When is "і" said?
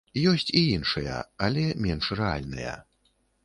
0.61-0.63